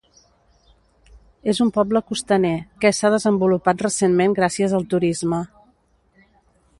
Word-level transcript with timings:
És 1.53 1.59
un 1.65 1.69
poble 1.75 2.01
costaner, 2.07 2.53
què 2.85 2.93
s'ha 3.01 3.13
desenvolupat 3.17 3.87
recentment 3.87 4.37
gràcies 4.43 4.77
al 4.79 4.89
turisme. 4.95 5.43